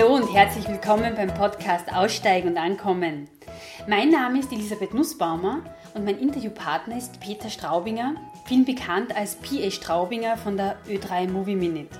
[0.00, 3.28] Hallo und herzlich willkommen beim Podcast Aussteigen und Ankommen.
[3.86, 5.62] Mein Name ist Elisabeth Nussbaumer
[5.92, 8.14] und mein Interviewpartner ist Peter Straubinger,
[8.46, 9.70] vielen bekannt als P.A.
[9.70, 11.98] Straubinger von der Ö3 Movie Minute.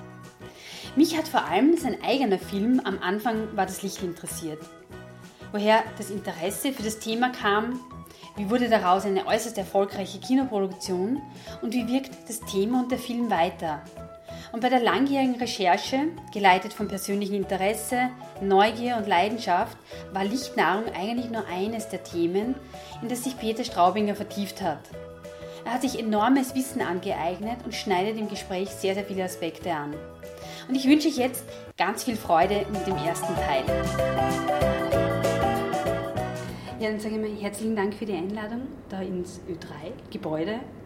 [0.95, 4.63] Mich hat vor allem sein eigener Film Am Anfang war das Licht interessiert.
[5.51, 7.79] Woher das Interesse für das Thema kam,
[8.35, 11.21] wie wurde daraus eine äußerst erfolgreiche Kinoproduktion
[11.61, 13.83] und wie wirkt das Thema und der Film weiter?
[14.51, 18.09] Und bei der langjährigen Recherche, geleitet von persönlichem Interesse,
[18.41, 19.77] Neugier und Leidenschaft,
[20.11, 22.55] war Lichtnahrung eigentlich nur eines der Themen,
[23.01, 24.81] in das sich Peter Straubinger vertieft hat.
[25.63, 29.93] Er hat sich enormes Wissen angeeignet und schneidet im Gespräch sehr, sehr viele Aspekte an.
[30.67, 31.45] Und ich wünsche euch jetzt
[31.77, 33.63] ganz viel Freude mit dem ersten Teil.
[36.79, 40.80] Ja, dann sage ich mal herzlichen Dank für die Einladung da ins Ö3-Gebäude in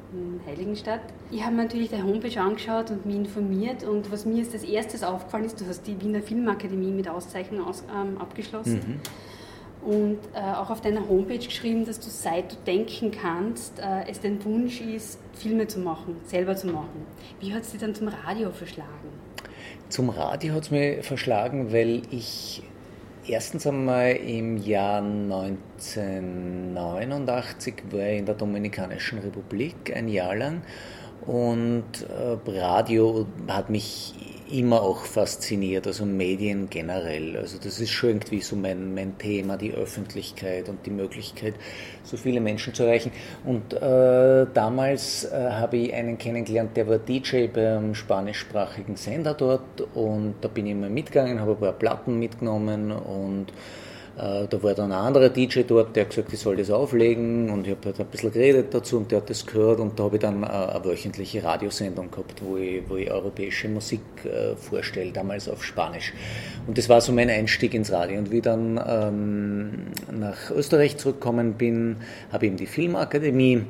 [0.45, 1.01] Heiligenstadt.
[1.31, 5.03] Ich habe mir natürlich deine Homepage angeschaut und mich informiert und was mir als erstes
[5.03, 8.99] aufgefallen ist, du hast die Wiener Filmakademie mit Auszeichnung aus, ähm, abgeschlossen.
[9.83, 9.89] Mhm.
[9.89, 14.19] Und äh, auch auf deiner Homepage geschrieben, dass du seit du denken kannst, äh, es
[14.19, 17.05] dein Wunsch ist, Filme zu machen, selber zu machen.
[17.39, 18.89] Wie hat es dir dann zum Radio verschlagen?
[19.89, 22.63] Zum Radio hat es mich verschlagen, weil ich
[23.27, 30.61] Erstens einmal im Jahr 1989 war ich in der Dominikanischen Republik ein Jahr lang
[31.25, 34.13] und äh, Radio hat mich
[34.49, 37.37] immer auch fasziniert, also Medien generell.
[37.37, 41.55] Also das ist schon irgendwie so mein, mein Thema, die Öffentlichkeit und die Möglichkeit,
[42.03, 43.11] so viele Menschen zu erreichen.
[43.43, 49.81] Und äh, damals äh, habe ich einen kennengelernt, der war DJ beim spanischsprachigen Sender dort
[49.93, 53.47] und da bin ich immer mitgegangen, habe ein paar Platten mitgenommen und
[54.17, 57.67] da war dann ein anderer DJ dort, der hat gesagt, ich soll das auflegen und
[57.67, 60.15] ich habe halt ein bisschen geredet dazu und der hat das gehört und da habe
[60.15, 65.11] ich dann äh, eine wöchentliche Radiosendung gehabt, wo ich, wo ich europäische Musik äh, vorstelle,
[65.11, 66.13] damals auf Spanisch.
[66.65, 68.19] Und das war so mein Einstieg ins Radio.
[68.19, 69.71] Und wie ich dann ähm,
[70.17, 71.97] nach Österreich zurückgekommen bin,
[72.31, 73.63] habe ich eben die Filmakademie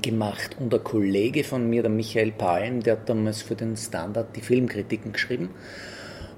[0.00, 4.34] gemacht und ein Kollege von mir, der Michael Palm, der hat damals für den Standard
[4.34, 5.50] die Filmkritiken geschrieben.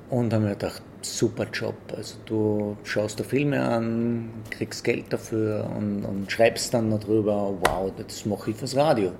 [0.08, 1.74] Und haben mir gedacht, super Job.
[1.96, 7.92] Also du schaust da Filme an, kriegst Geld dafür und, und schreibst dann darüber, wow,
[7.96, 9.12] das mache ich fürs Radio.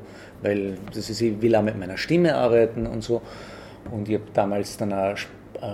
[0.43, 3.23] Weil das ist, ich will auch mit meiner Stimme arbeiten und so.
[3.91, 5.17] Und ich habe damals dann eine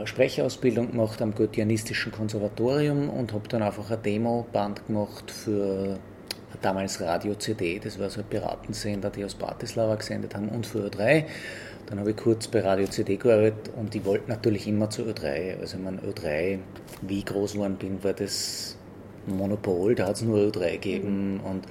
[0.05, 5.99] Sprecherausbildung gemacht am Goetheanistischen Konservatorium und habe dann einfach ein Demoband gemacht für
[6.63, 10.89] damals Radio CD, das war so ein Piratensender, die aus Bratislava gesendet haben und für
[10.89, 11.25] Ö3
[11.87, 15.61] dann habe ich kurz bei Radio CD gearbeitet und ich wollte natürlich immer zu Ö3.
[15.61, 16.59] Also mein Ö3,
[17.03, 18.77] wie ich groß geworden bin, war das
[19.27, 21.41] Monopol, da hat es nur Ö3 gegeben mhm.
[21.41, 21.65] und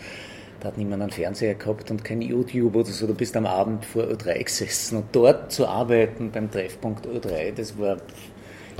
[0.59, 3.07] da hat niemand einen Fernseher gehabt und kein YouTube oder so.
[3.07, 7.77] Du bist am Abend vor Ö3 gesessen und dort zu arbeiten beim Treffpunkt Ö3, das
[7.77, 7.97] war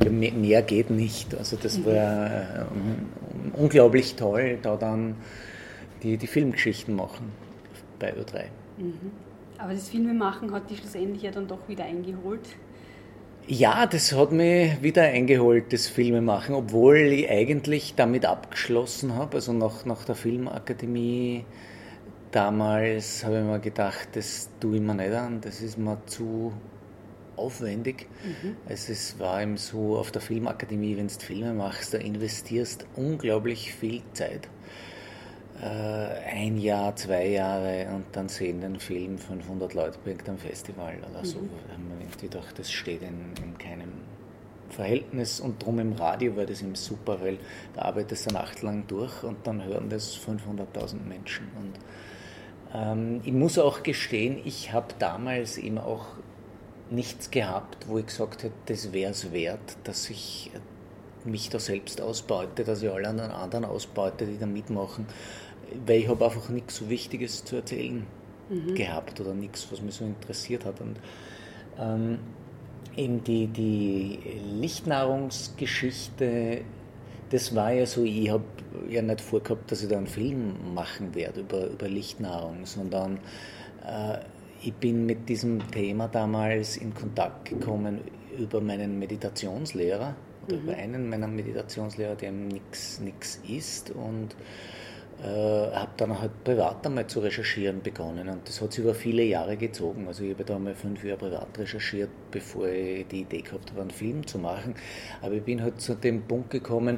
[0.10, 1.36] mehr geht nicht.
[1.36, 1.86] Also das mhm.
[1.86, 5.16] war ähm, unglaublich toll, da dann
[6.02, 7.32] die, die Filmgeschichten machen
[8.00, 8.46] bei Ö3.
[8.78, 9.25] Mhm.
[9.58, 12.48] Aber das Filmemachen hat dich schlussendlich ja dann doch wieder eingeholt.
[13.48, 19.36] Ja, das hat mich wieder eingeholt, das Filmemachen, obwohl ich eigentlich damit abgeschlossen habe.
[19.36, 21.46] Also nach, nach der Filmakademie
[22.32, 26.54] damals habe ich mir gedacht, das tue ich mir nicht an, das ist mir zu
[27.38, 28.08] aufwendig.
[28.24, 28.58] Mhm.
[28.68, 33.74] Also es war eben so auf der Filmakademie, wenn du Filme machst, da investierst unglaublich
[33.74, 34.50] viel Zeit.
[35.62, 40.98] Äh, ein Jahr, zwei Jahre und dann sehen den Film 500 Leute bei irgendeinem Festival
[41.10, 41.40] oder so.
[41.40, 41.50] Mhm.
[41.72, 43.92] haben wir gedacht, das steht in, in keinem
[44.70, 47.38] Verhältnis und drum im Radio war das eben super, weil
[47.74, 51.48] da arbeitest du eine Nacht lang durch und dann hören das 500.000 Menschen.
[51.58, 51.74] Und
[52.74, 56.08] ähm, ich muss auch gestehen, ich habe damals eben auch
[56.90, 60.52] nichts gehabt, wo ich gesagt hätte, das wäre es wert, dass ich
[61.24, 65.08] mich da selbst ausbeute, dass ich alle anderen ausbeute, die da mitmachen
[65.86, 68.06] weil ich habe einfach nichts so Wichtiges zu erzählen
[68.50, 68.74] mhm.
[68.76, 70.80] gehabt oder nichts, was mich so interessiert hat.
[70.82, 70.98] Und
[71.80, 72.20] ähm,
[72.96, 74.20] eben die, die
[74.60, 76.62] Lichtnahrungsgeschichte,
[77.30, 78.44] das war ja so, ich habe
[78.90, 83.20] ja nicht vorgehabt, dass ich da einen Film machen werde über, über Lichtnahrung, sondern
[83.86, 84.18] äh,
[84.62, 88.02] ich bin mit diesem Thema damals in Kontakt gekommen
[88.38, 90.16] über meinen Meditationslehrer
[90.48, 90.64] oder mhm.
[90.64, 93.02] über einen meiner Meditationslehrer, der nichts
[93.48, 94.36] isst und
[95.24, 99.56] habe dann halt privat einmal zu recherchieren begonnen und das hat sich über viele Jahre
[99.58, 100.08] gezogen.
[100.08, 103.82] Also ich habe da mal fünf Jahre privat recherchiert, bevor ich die Idee gehabt habe,
[103.82, 104.76] einen Film zu machen.
[105.22, 106.98] Aber ich bin halt zu dem Punkt gekommen,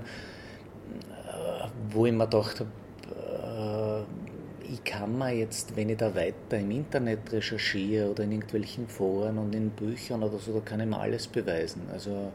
[1.27, 6.57] äh, wo ich mir gedacht habe, äh, ich kann mir jetzt, wenn ich da weiter
[6.57, 10.87] im Internet recherchiere oder in irgendwelchen Foren und in Büchern oder so, da kann ich
[10.87, 11.83] mir alles beweisen.
[11.91, 12.31] Also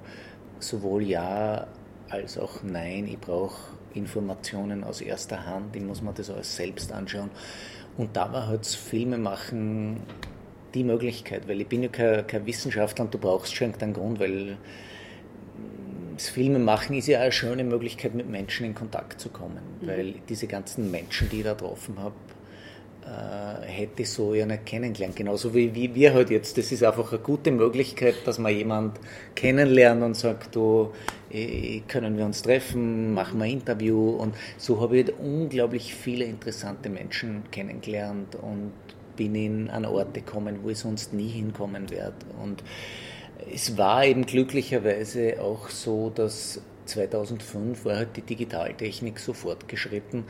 [0.59, 1.67] sowohl Ja
[2.09, 3.09] als auch Nein.
[3.09, 3.57] Ich brauche
[3.95, 7.31] Informationen aus erster Hand, ich muss mir das alles selbst anschauen.
[7.97, 10.01] Und da war halt das Filmemachen
[10.75, 14.19] die Möglichkeit, weil ich bin ja kein, kein Wissenschaftler und du brauchst schon einen Grund,
[14.19, 14.57] weil
[16.17, 19.87] das Filmemachen ist ja eine schöne Möglichkeit, mit Menschen in Kontakt zu kommen, mhm.
[19.87, 22.15] weil diese ganzen Menschen, die ich da getroffen habe,
[23.67, 25.17] hätte ich so ja nicht kennengelernt.
[25.17, 26.57] Genauso wie, wie wir halt jetzt.
[26.57, 29.01] Das ist einfach eine gute Möglichkeit, dass man jemand
[29.35, 30.93] kennenlernt und sagt, du,
[31.89, 34.11] können wir uns treffen, machen wir ein Interview.
[34.11, 38.73] Und so habe ich unglaublich viele interessante Menschen kennengelernt und
[39.17, 42.15] bin in an Orte gekommen, wo ich sonst nie hinkommen werde.
[42.43, 42.63] Und
[43.53, 50.25] es war eben glücklicherweise auch so, dass 2005 war halt die Digitaltechnik so fortgeschritten,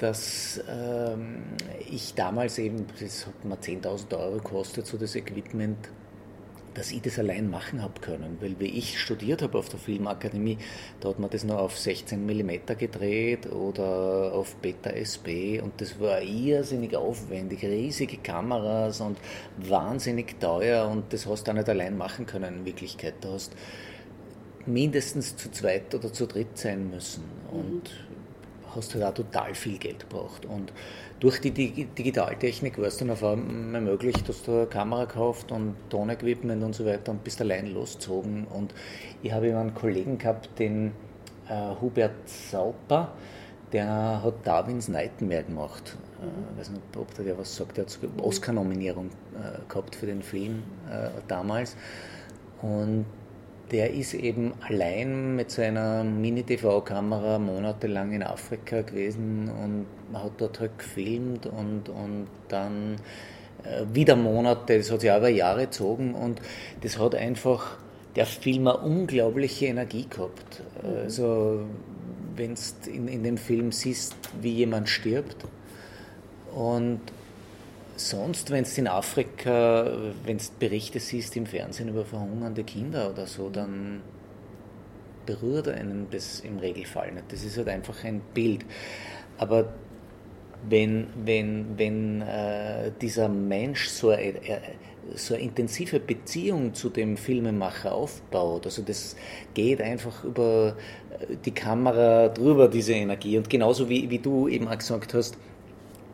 [0.00, 1.42] dass ähm,
[1.90, 5.90] ich damals eben, das hat mir 10.000 Euro gekostet, so das Equipment,
[6.72, 8.38] dass ich das allein machen habe können.
[8.40, 10.56] Weil wie ich studiert habe auf der Filmakademie,
[11.00, 16.00] da hat man das noch auf 16 mm gedreht oder auf Beta SB und das
[16.00, 19.18] war irrsinnig aufwendig, riesige Kameras und
[19.58, 23.14] wahnsinnig teuer und das hast du auch nicht allein machen können in Wirklichkeit.
[23.20, 23.52] Du hast
[24.64, 27.24] mindestens zu zweit oder zu dritt sein müssen.
[27.50, 28.09] Und mhm
[28.74, 30.46] hast du da total viel Geld gebraucht.
[30.46, 30.72] Und
[31.20, 35.76] durch die Digitaltechnik war es dann auf einmal möglich, dass du eine Kamera kauft und
[35.90, 38.46] Tonequipment und so weiter und bist allein losgezogen.
[38.46, 38.74] Und
[39.22, 40.92] ich habe einen Kollegen gehabt, den
[41.48, 43.12] äh, Hubert Sauper,
[43.72, 45.96] der hat Darwins Nightmare gemacht.
[46.20, 47.76] Ich äh, weiß nicht, ob der was sagt.
[47.76, 51.76] Der hat Oscar-Nominierung äh, gehabt für den Film äh, damals.
[52.62, 53.06] Und
[53.70, 59.86] der ist eben allein mit seiner Mini-TV-Kamera monatelang in Afrika gewesen und
[60.18, 62.96] hat dort halt gefilmt und, und dann
[63.64, 66.40] äh, wieder Monate, das hat sich über Jahre gezogen und
[66.80, 67.76] das hat einfach
[68.16, 70.62] der Film eine unglaubliche Energie gehabt.
[70.82, 70.96] Mhm.
[71.04, 71.60] Also,
[72.36, 75.36] wenn du in, in dem Film siehst, wie jemand stirbt
[76.54, 77.00] und
[78.08, 79.90] sonst, wenn es in Afrika,
[80.24, 84.02] wenn es Berichte siehst im Fernsehen über verhungernde Kinder oder so, dann
[85.26, 87.26] berührt einen das im Regelfall nicht.
[87.30, 88.64] Das ist halt einfach ein Bild.
[89.38, 89.72] Aber
[90.68, 94.60] wenn, wenn, wenn äh, dieser Mensch so eine, äh,
[95.14, 99.16] so eine intensive Beziehung zu dem Filmemacher aufbaut, also das
[99.54, 100.76] geht einfach über
[101.44, 103.36] die Kamera drüber, diese Energie.
[103.38, 105.36] Und genauso wie, wie du eben auch gesagt hast,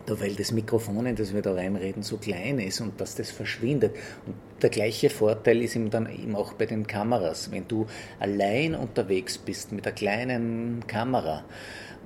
[0.06, 3.30] da weil das Mikrofon, in das wir da reinreden, so klein ist und dass das
[3.30, 3.94] verschwindet.
[4.26, 7.50] Und der gleiche Vorteil ist eben dann eben auch bei den Kameras.
[7.50, 7.86] Wenn du
[8.18, 11.44] allein unterwegs bist mit einer kleinen Kamera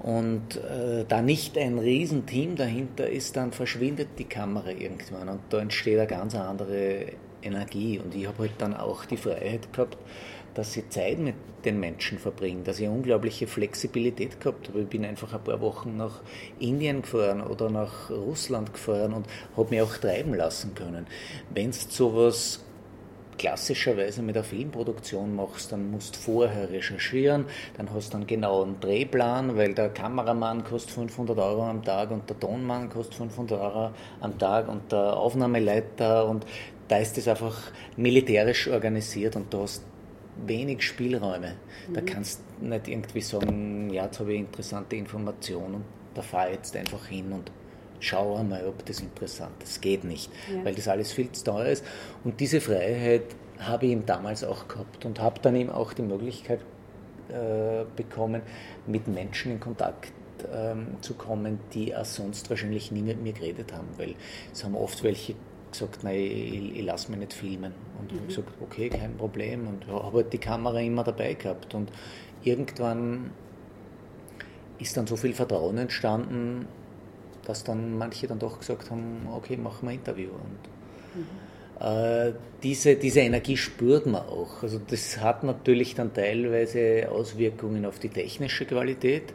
[0.02, 5.61] und äh, da nicht ein Riesenteam dahinter ist, dann verschwindet die Kamera irgendwann und da
[5.61, 7.06] entsteht eine ganz andere
[7.43, 7.99] Energie.
[7.99, 9.99] Und ich habe halt dann auch die Freiheit gehabt,
[10.55, 14.81] dass ich Zeit mit den Menschen verbringe, dass ich eine unglaubliche Flexibilität gehabt habe.
[14.81, 16.23] Ich bin einfach ein paar Wochen nach
[16.58, 19.26] Indien gefahren oder nach Russland gefahren und
[19.56, 21.06] habe mich auch treiben lassen können.
[21.52, 22.64] Wenn du sowas
[23.41, 27.47] klassischerweise mit der Filmproduktion machst, dann musst du vorher recherchieren,
[27.79, 32.29] dann hast du einen genauen Drehplan, weil der Kameramann kostet 500 Euro am Tag und
[32.29, 33.90] der Tonmann kostet 500 Euro
[34.21, 36.45] am Tag und der Aufnahmeleiter und
[36.88, 37.57] da ist das einfach
[37.97, 39.85] militärisch organisiert und du hast
[40.47, 41.54] wenig Spielräume.
[41.88, 41.94] Mhm.
[41.94, 46.49] Da kannst du nicht irgendwie sagen, ja, jetzt habe ich interessante Informationen und da fahre
[46.50, 47.50] ich jetzt einfach hin und
[48.00, 49.75] schau einmal, ob das interessant ist.
[49.76, 50.64] Das geht nicht, ja.
[50.64, 51.85] weil das alles viel zu teuer ist.
[52.25, 53.25] Und diese Freiheit
[53.59, 56.61] habe ich ihm damals auch gehabt und habe dann eben auch die Möglichkeit
[57.28, 58.42] äh, bekommen,
[58.87, 60.12] mit Menschen in Kontakt
[60.52, 64.14] ähm, zu kommen, die auch sonst wahrscheinlich nie mit mir geredet haben, weil
[64.52, 65.35] es haben oft welche
[65.71, 67.73] gesagt, nein, ich, ich lasse mich nicht filmen.
[67.99, 68.17] Und mhm.
[68.17, 69.67] habe gesagt, okay, kein Problem.
[69.67, 71.75] Und habe halt die Kamera immer dabei gehabt.
[71.75, 71.91] Und
[72.43, 73.31] irgendwann
[74.79, 76.67] ist dann so viel Vertrauen entstanden,
[77.45, 80.31] dass dann manche dann doch gesagt haben, okay, machen wir ein Interview.
[80.31, 81.87] Und mhm.
[81.87, 84.62] äh, diese, diese Energie spürt man auch.
[84.62, 89.35] Also das hat natürlich dann teilweise Auswirkungen auf die technische Qualität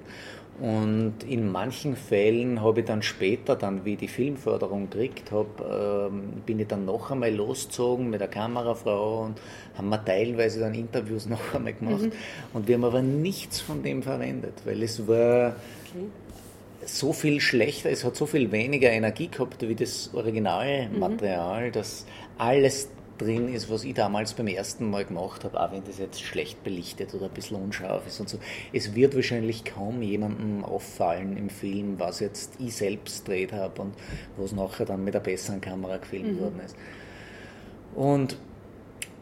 [0.59, 6.09] und in manchen Fällen habe ich dann später, dann wie ich die Filmförderung gekriegt habe,
[6.09, 9.41] ähm, bin ich dann noch einmal losgezogen mit der Kamerafrau und
[9.77, 12.03] haben wir teilweise dann Interviews noch einmal gemacht.
[12.03, 12.11] Mhm.
[12.53, 15.57] Und wir haben aber nichts von dem verwendet, weil es war
[15.89, 16.05] okay.
[16.85, 21.71] so viel schlechter, es hat so viel weniger Energie gehabt wie das Originalmaterial, mhm.
[21.73, 22.05] dass
[22.37, 26.21] alles drin ist, was ich damals beim ersten Mal gemacht habe, auch wenn das jetzt
[26.21, 28.39] schlecht belichtet oder ein bisschen unscharf ist und so.
[28.73, 33.93] Es wird wahrscheinlich kaum jemandem auffallen im Film, was jetzt ich selbst dreht habe und
[34.37, 36.39] was nachher dann mit einer besseren Kamera gefilmt mhm.
[36.39, 36.75] worden ist.
[37.95, 38.37] Und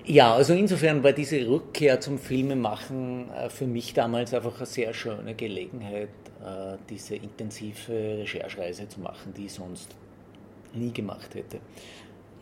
[0.05, 4.93] Ja, also insofern war diese Rückkehr zum Filmemachen äh, für mich damals einfach eine sehr
[4.93, 6.09] schöne Gelegenheit,
[6.43, 9.95] äh, diese intensive Recherchereise zu machen, die ich sonst
[10.73, 11.59] nie gemacht hätte.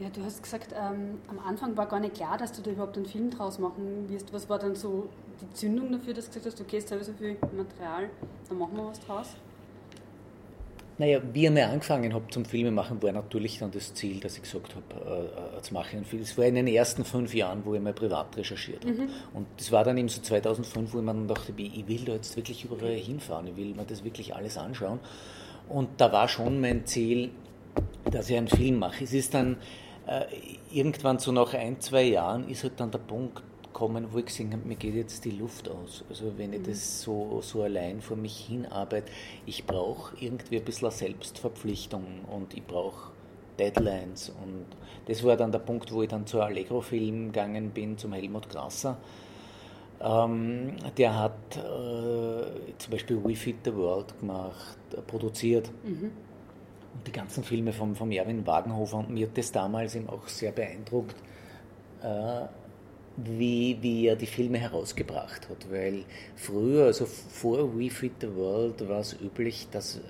[0.02, 2.98] Ja, du hast gesagt, ähm, am Anfang war gar nicht klar, dass du da überhaupt
[2.98, 4.34] einen Film draus machen wirst.
[4.34, 5.08] Was war dann so
[5.40, 8.10] die Zündung dafür, dass du gesagt hast, okay, jetzt habe ich so viel Material,
[8.50, 9.28] dann machen wir was draus?
[10.98, 14.74] Naja, wie ich angefangen habe zum Filmemachen, war natürlich dann das Ziel, dass ich gesagt
[14.76, 16.24] habe, äh, äh, jetzt mache ich einen Film.
[16.24, 18.96] Es war in den ersten fünf Jahren, wo ich mal privat recherchiert habe.
[18.96, 19.10] Mhm.
[19.36, 22.14] Und das war dann eben so 2005, wo ich mir dann dachte, ich will da
[22.14, 25.00] jetzt wirklich überall hinfahren, ich will mir das wirklich alles anschauen.
[25.70, 27.30] Und da war schon mein Ziel,
[28.10, 29.04] dass ich einen Film mache.
[29.04, 29.58] Es ist dann äh,
[30.72, 33.44] irgendwann so nach ein, zwei Jahren ist halt dann der Punkt,
[33.74, 36.04] kommen, wo ich gesehen habe, mir geht jetzt die Luft aus.
[36.10, 36.66] Also wenn ich mhm.
[36.66, 39.12] das so, so allein vor mich hin arbeite,
[39.46, 43.12] ich brauche irgendwie ein bisschen Selbstverpflichtung und ich brauche
[43.58, 44.30] Deadlines.
[44.44, 44.66] Und
[45.08, 48.98] das war dann der Punkt, wo ich dann zu Allegro-Film gegangen bin, zum Helmut Grasser.
[50.02, 55.70] Ähm, der hat äh, zum Beispiel We Fit the World gemacht, äh, produziert.
[55.84, 56.12] Mhm.
[56.94, 60.28] Und die ganzen Filme von, von Erwin Wagenhofer und mir hat das damals eben auch
[60.28, 61.16] sehr beeindruckt.
[62.04, 62.46] Äh,
[63.18, 65.70] wie, wie er die Filme herausgebracht hat.
[65.70, 66.06] Weil
[66.36, 70.02] früher, also vor We Feed the World, war es üblich, dass äh,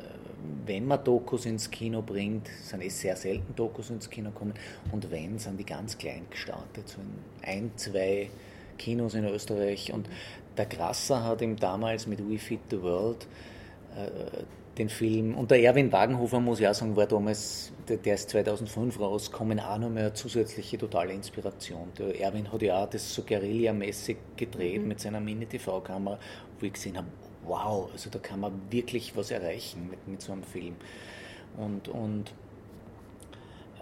[0.65, 4.53] wenn man Dokus ins Kino bringt, sind es sehr selten Dokus ins Kino kommen
[4.91, 8.29] und wenn, sind die ganz klein gestartet, so in ein, zwei
[8.77, 9.93] Kinos in Österreich.
[9.93, 10.09] Und
[10.57, 13.27] der Grasser hat ihm damals mit We Feed the World
[13.95, 14.43] äh,
[14.77, 15.35] den Film.
[15.35, 19.59] Und der Erwin Wagenhofer, muss ich auch sagen, war damals, der, der ist 2005 rausgekommen,
[19.59, 21.89] auch noch mehr zusätzliche totale Inspiration.
[21.97, 24.87] Der Erwin hat ja auch das so Guerilla-mäßig gedreht mhm.
[24.87, 26.17] mit seiner Mini-TV-Kamera,
[26.59, 27.07] wo ich gesehen habe,
[27.43, 30.75] wow, also da kann man wirklich was erreichen mit, mit so einem Film.
[31.57, 32.33] Und, und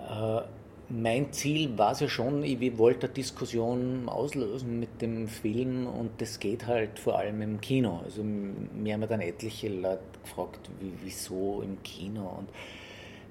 [0.10, 0.42] äh,
[0.90, 6.20] mein Ziel war es ja schon, ich wollte eine Diskussion auslösen mit dem Film und
[6.20, 8.02] das geht halt vor allem im Kino.
[8.04, 12.50] Also mir haben dann etliche Leute gefragt, wie, wieso im Kino und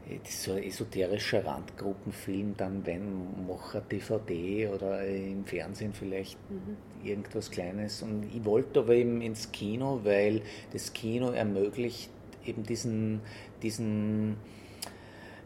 [0.09, 5.93] äh, das ist so ein esoterischer Randgruppenfilm, dann wenn mach eine DVD oder im Fernsehen
[5.93, 6.77] vielleicht mhm.
[7.05, 8.03] irgendwas Kleines.
[8.03, 12.09] Und ich wollte aber eben ins Kino, weil das Kino ermöglicht
[12.47, 13.21] eben diesen,
[13.63, 14.37] diesen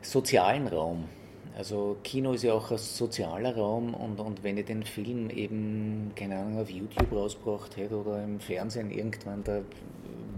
[0.03, 1.09] sozialen Raum
[1.57, 6.13] also Kino ist ja auch ein sozialer Raum und, und wenn ich den Film eben,
[6.17, 9.61] keine Ahnung, auf YouTube rausgebracht hätte oder im Fernsehen irgendwann, da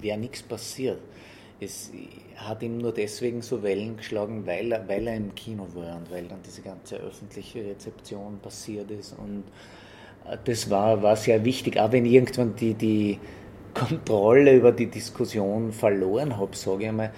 [0.01, 0.99] wäre nichts passiert.
[1.61, 1.93] Es
[2.37, 6.11] hat ihm nur deswegen so Wellen geschlagen, weil er, weil er im Kino war und
[6.11, 9.17] weil dann diese ganze öffentliche Rezeption passiert ist.
[9.17, 9.45] Und
[10.29, 13.21] äh, das war, war sehr wichtig, auch wenn irgendwann die, die
[13.73, 17.13] Kontrolle über die Diskussion verloren habe, sage ich einmal.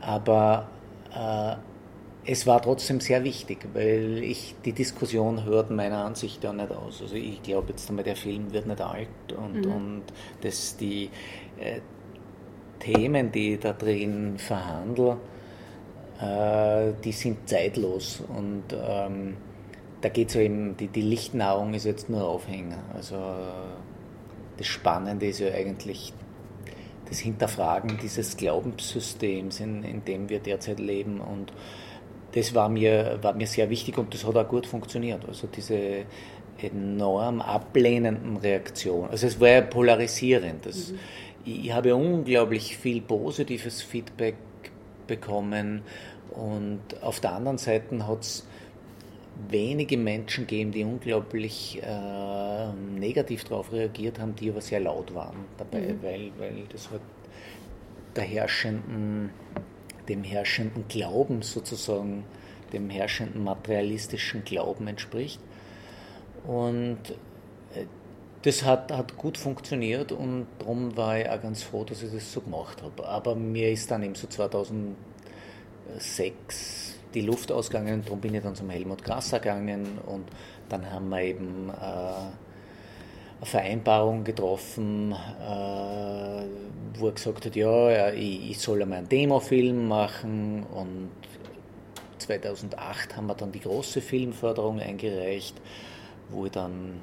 [0.00, 0.68] Aber
[1.14, 1.56] äh,
[2.26, 7.02] es war trotzdem sehr wichtig, weil ich die Diskussion hört meiner Ansicht nach nicht aus.
[7.02, 9.72] Also ich glaube jetzt einmal, der Film wird nicht alt und, mhm.
[9.72, 10.02] und
[10.40, 11.10] dass die
[11.58, 11.80] äh,
[12.80, 15.18] Themen, die ich da drin verhandle,
[16.20, 19.36] äh, die sind zeitlos und ähm,
[20.00, 22.78] da geht es ja eben, die, die Lichtnahrung ist jetzt nur Aufhänger.
[22.94, 23.16] Also
[24.56, 26.12] das Spannende ist ja eigentlich
[27.08, 31.52] das Hinterfragen dieses Glaubenssystems, in, in dem wir derzeit leben und
[32.34, 35.24] das war mir, war mir sehr wichtig und das hat auch gut funktioniert.
[35.26, 36.04] Also diese
[36.60, 39.10] enorm ablehnenden Reaktionen.
[39.10, 40.66] Also es war ja polarisierend.
[40.66, 40.98] Das, mhm.
[41.44, 44.34] Ich habe unglaublich viel positives Feedback
[45.06, 45.82] bekommen
[46.30, 48.46] und auf der anderen Seite hat es
[49.48, 55.44] wenige Menschen gegeben, die unglaublich äh, negativ darauf reagiert haben, die aber sehr laut waren
[55.58, 56.02] dabei, mhm.
[56.02, 57.02] weil, weil das halt
[58.16, 59.30] der herrschenden
[60.08, 62.24] dem herrschenden Glauben sozusagen,
[62.72, 65.40] dem herrschenden materialistischen Glauben entspricht.
[66.46, 66.98] Und
[67.74, 67.86] äh,
[68.42, 72.30] das hat, hat gut funktioniert und darum war ich auch ganz froh, dass ich das
[72.30, 73.08] so gemacht habe.
[73.08, 78.68] Aber mir ist dann eben so 2006 die Luft ausgegangen, darum bin ich dann zum
[78.68, 80.28] Helmut Grasser gegangen und
[80.68, 81.72] dann haben wir eben äh,
[83.44, 86.44] Vereinbarung getroffen, äh,
[86.98, 91.10] wo er gesagt hat, ja, ich, ich soll einmal einen Demofilm machen und
[92.18, 95.60] 2008 haben wir dann die große Filmförderung eingereicht,
[96.30, 97.00] wo ich dann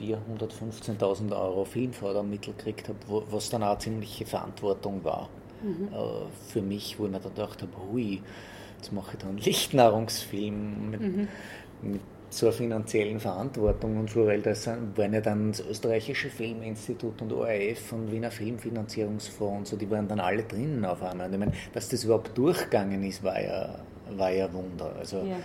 [0.00, 5.28] 415.000 Euro Filmfördermittel gekriegt habe, was dann auch ziemliche Verantwortung war
[5.62, 5.88] mhm.
[5.92, 8.22] äh, für mich, wo ich mir dann gedacht habe, hui,
[8.76, 11.28] jetzt mache ich dann einen Lichtnahrungsfilm mit, mhm.
[11.82, 12.00] mit
[12.32, 17.92] zur finanziellen Verantwortung und so, weil das waren ja dann das österreichische Filminstitut und ORF
[17.92, 21.26] und Wiener Filmfinanzierungsfonds und so, die waren dann alle drinnen auf einmal.
[21.26, 23.78] Und ich meine, dass das überhaupt durchgegangen ist, war ja,
[24.16, 24.94] war ja Wunder.
[24.98, 25.36] Also, ja.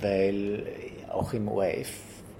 [0.00, 0.66] Weil
[1.10, 1.90] auch im ORF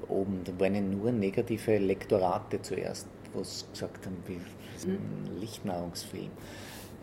[0.08, 4.38] oben, da waren ja nur negative Lektorate zuerst, wo es gesagt haben, wie
[4.86, 6.30] ein Lichtnahrungsfilm.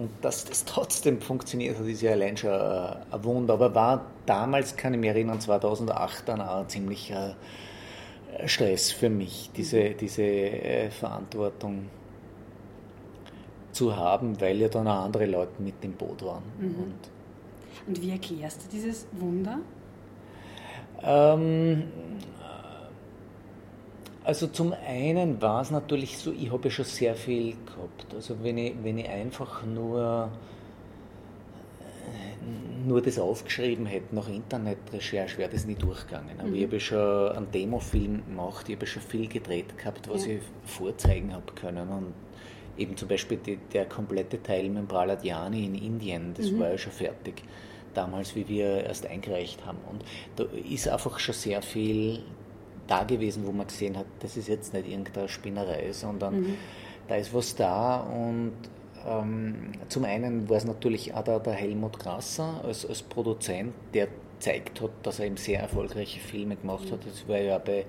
[0.01, 3.53] Und dass das trotzdem funktioniert hat, ist ja allein schon ein Wunder.
[3.53, 7.36] Aber war damals, kann ich mich erinnern, 2008 dann auch ein ziemlicher
[8.48, 11.89] Stress für mich, diese, diese äh, Verantwortung
[13.74, 16.43] zu haben, weil ja dann auch andere Leute mit im Boot waren.
[16.58, 16.75] Mhm.
[16.75, 17.00] Und,
[17.88, 19.60] Und, wie erklärst du dieses Wunder?
[21.03, 21.84] Ähm,
[24.24, 28.13] also zum einen war es natürlich so, ich habe ja schon sehr viel gehabt.
[28.13, 30.30] Also wenn ich, wenn ich einfach nur,
[32.01, 36.40] äh, nur das aufgeschrieben hätte nach Internetrecherche, wäre das nicht durchgegangen.
[36.40, 36.56] Aber mhm.
[36.56, 40.25] ich habe ja schon einen Demofilm gemacht, ich habe ja schon viel gedreht gehabt, was
[40.25, 40.34] ja.
[40.34, 41.90] ich vorzeigen habe können.
[41.90, 42.13] Und
[42.78, 46.60] eben zum Beispiel die, der komplette Teil mit Praladjani in Indien, das mhm.
[46.60, 47.44] war ja schon fertig
[47.96, 49.80] damals, wie wir erst eingereicht haben.
[49.90, 50.04] Und
[50.36, 52.20] da ist einfach schon sehr viel
[52.91, 56.57] da gewesen, wo man gesehen hat, das ist jetzt nicht irgendeine Spinnerei, sondern mhm.
[57.07, 58.53] da ist was da und
[59.07, 64.10] ähm, zum einen war es natürlich auch der, der Helmut Grasser als, als Produzent, der
[64.39, 66.91] zeigt hat, dass er eben sehr erfolgreiche Filme gemacht mhm.
[66.91, 67.05] hat.
[67.05, 67.86] Das war ja bei,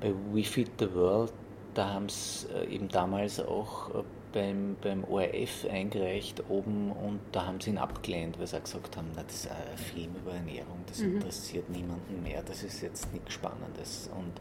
[0.00, 1.32] bei We Feed the World,
[1.74, 4.02] da haben es äh, eben damals auch äh,
[4.36, 9.08] beim, beim ORF eingereicht oben und da haben sie ihn abgelehnt, weil sie gesagt haben,
[9.16, 11.14] na, das ist ein Film über Ernährung, das mhm.
[11.14, 14.32] interessiert niemanden mehr, das ist jetzt nichts Spannendes und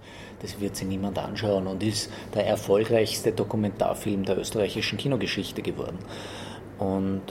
[0.41, 5.99] das wird sich niemand anschauen und ist der erfolgreichste Dokumentarfilm der österreichischen Kinogeschichte geworden.
[6.77, 7.21] Und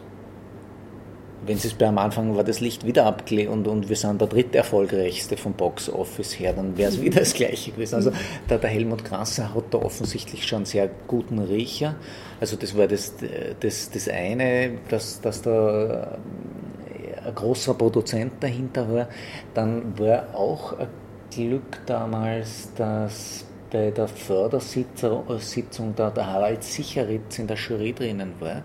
[1.46, 4.28] wenn es bei am Anfang war das Licht wieder abgelehnt und, und wir sind der
[4.28, 7.96] dritte erfolgreichste vom Box Office her, dann wäre es wieder das gleiche gewesen.
[7.96, 8.12] Also
[8.48, 11.96] der, der Helmut Krasser hat da offensichtlich schon einen sehr guten Riecher.
[12.40, 13.14] Also das war das,
[13.60, 19.08] das, das eine, dass, dass da äh, ein großer Produzent dahinter war.
[19.54, 20.88] Dann war auch ein
[21.30, 28.62] Glück damals, dass bei der Fördersitzung da der Harald Sicheritz in der Jury drinnen war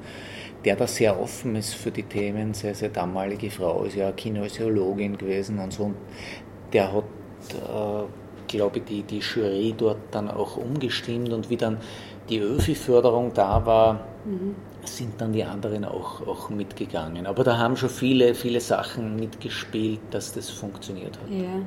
[0.66, 2.54] der da sehr offen ist für die Themen.
[2.54, 5.84] Seine, seine damalige Frau ist ja Kinesiologin gewesen und so.
[5.84, 5.96] Und
[6.74, 7.04] der hat,
[7.54, 8.04] äh,
[8.48, 11.78] glaube ich, die, die Jury dort dann auch umgestimmt und wie dann
[12.30, 14.56] die ÖFI-Förderung da war, mhm.
[14.84, 17.26] sind dann die anderen auch, auch mitgegangen.
[17.26, 21.30] Aber da haben schon viele, viele Sachen mitgespielt, dass das funktioniert hat.
[21.30, 21.62] Ja.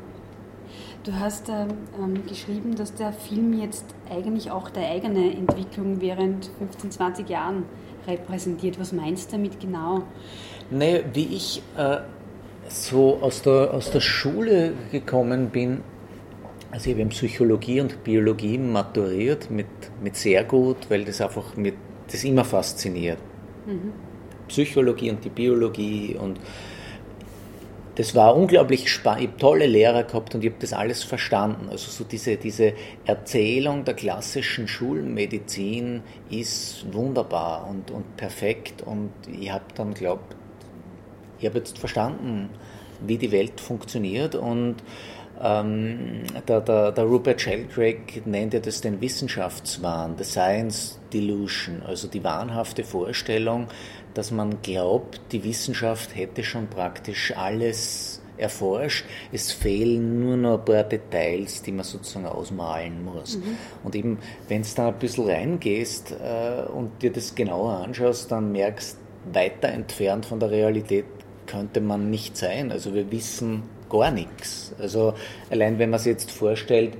[1.04, 1.68] Du hast ähm,
[2.00, 7.64] ähm geschrieben, dass der Film jetzt eigentlich auch der eigene Entwicklung während 15, 20 Jahren
[8.06, 8.78] repräsentiert.
[8.78, 10.04] Was meinst du damit genau?
[10.70, 11.98] Naja, wie ich äh,
[12.68, 15.80] so aus der, aus der Schule gekommen bin,
[16.70, 19.66] also ich habe in Psychologie und Biologie maturiert mit,
[20.02, 21.74] mit sehr gut, weil das einfach mit,
[22.10, 23.18] das immer fasziniert.
[23.66, 23.92] Mhm.
[24.48, 26.38] Psychologie und die Biologie und
[27.94, 29.22] das war unglaublich spannend.
[29.22, 31.68] Ich habe tolle Lehrer gehabt und ich habe das alles verstanden.
[31.70, 32.72] Also so diese, diese
[33.04, 38.82] Erzählung der klassischen Schulmedizin ist wunderbar und, und perfekt.
[38.82, 40.34] Und ich habe dann glaubt,
[41.38, 42.48] ich habe jetzt verstanden,
[43.06, 44.76] wie die Welt funktioniert und
[45.42, 52.06] ähm, der, der, der, Rupert Sheldrake nennt ja das den Wissenschaftswahn, the Science Delusion, also
[52.06, 53.66] die wahnhafte Vorstellung,
[54.14, 59.04] dass man glaubt, die Wissenschaft hätte schon praktisch alles erforscht.
[59.30, 63.36] Es fehlen nur noch ein paar Details, die man sozusagen ausmalen muss.
[63.36, 63.56] Mhm.
[63.84, 68.52] Und eben, wenn du da ein bisschen reingehst äh, und dir das genauer anschaust, dann
[68.52, 68.98] merkst,
[69.32, 71.04] weiter entfernt von der Realität
[71.46, 72.72] könnte man nicht sein.
[72.72, 74.74] Also wir wissen gar nichts.
[74.78, 75.14] Also
[75.50, 76.96] allein wenn man sich jetzt vorstellt,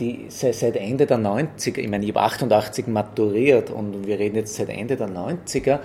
[0.00, 4.56] die seit Ende der 90er, ich meine, ich habe 88 maturiert und wir reden jetzt
[4.56, 5.78] seit Ende der 90er,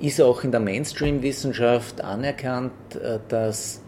[0.00, 3.80] ist auch in der Mainstream-Wissenschaft anerkannt, äh, dass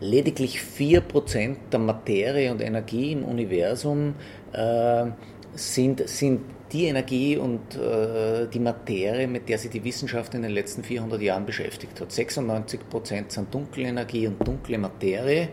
[0.00, 4.14] lediglich 4% der Materie und Energie im Universum
[4.52, 5.06] äh,
[5.54, 6.40] sind, sind
[6.72, 11.20] die Energie und äh, die Materie, mit der sich die Wissenschaft in den letzten 400
[11.20, 12.10] Jahren beschäftigt hat.
[12.10, 15.50] 96% sind dunkle Energie und dunkle Materie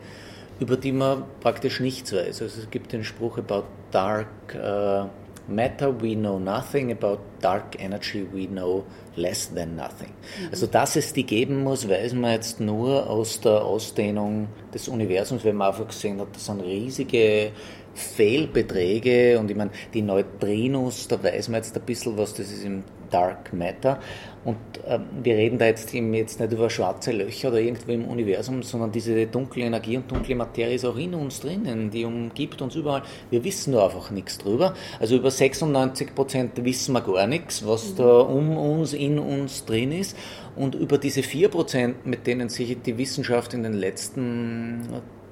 [0.60, 2.42] über die man praktisch nichts weiß.
[2.42, 5.08] Also es gibt den Spruch about dark uh,
[5.48, 8.84] matter we know nothing, about dark energy we know
[9.16, 10.10] less than nothing.
[10.40, 10.50] Mhm.
[10.52, 15.44] Also dass es die geben muss, weiß man jetzt nur aus der Ausdehnung des Universums,
[15.44, 17.52] weil man einfach gesehen hat, das sind riesige
[17.96, 22.64] Fehlbeträge und ich meine, die Neutrinos, da weiß man jetzt ein bisschen was, das ist
[22.64, 24.00] im Dark Matter.
[24.46, 28.64] Und äh, wir reden da jetzt, jetzt nicht über schwarze Löcher oder irgendwo im Universum,
[28.64, 32.76] sondern diese dunkle Energie und dunkle Materie ist auch in uns drinnen, die umgibt uns
[32.76, 33.04] überall.
[33.30, 34.74] Wir wissen nur einfach nichts drüber.
[35.00, 39.92] Also über 96 Prozent wissen wir gar nichts, was da um uns, in uns drin
[39.92, 40.16] ist.
[40.56, 44.82] Und über diese 4 Prozent, mit denen sich die Wissenschaft in den letzten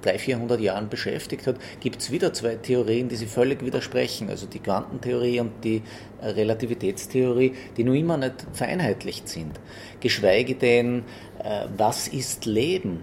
[0.01, 4.29] 300, 400 Jahren beschäftigt hat, gibt es wieder zwei Theorien, die sich völlig widersprechen.
[4.29, 5.81] Also die Quantentheorie und die
[6.21, 9.60] Relativitätstheorie, die noch immer nicht vereinheitlicht sind.
[9.99, 11.03] Geschweige denn,
[11.43, 13.01] äh, was ist Leben?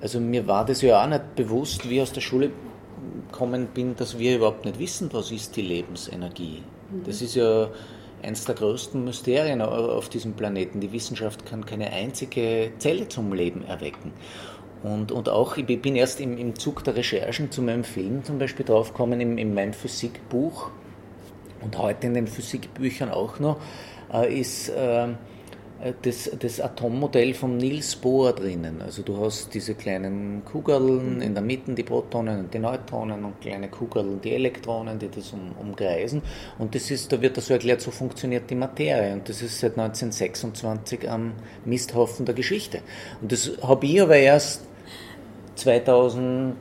[0.00, 2.50] Also mir war das ja auch nicht bewusst, wie ich aus der Schule
[3.30, 6.62] gekommen bin, dass wir überhaupt nicht wissen, was ist die Lebensenergie.
[6.90, 7.04] Mhm.
[7.04, 7.68] Das ist ja
[8.22, 10.80] eines der größten Mysterien auf diesem Planeten.
[10.80, 14.12] Die Wissenschaft kann keine einzige Zelle zum Leben erwecken.
[14.82, 18.38] Und, und auch, ich bin erst im, im Zug der Recherchen zu meinem Film zum
[18.38, 20.70] Beispiel draufgekommen, in, in meinem Physikbuch
[21.60, 23.58] und heute in den Physikbüchern auch noch,
[24.12, 25.08] äh, ist äh,
[26.02, 28.82] das, das Atommodell von Niels Bohr drinnen.
[28.82, 33.40] Also du hast diese kleinen Kugeln in der Mitte, die Protonen und die Neutronen und
[33.40, 36.22] kleine Kugeln, die Elektronen, die das um, umkreisen.
[36.58, 39.12] Und das ist, da wird das so erklärt, so funktioniert die Materie.
[39.12, 41.32] Und das ist seit 1926 am
[41.64, 42.80] Misthaufen der Geschichte.
[43.20, 44.62] Und das habe ich aber erst
[45.54, 46.56] 2000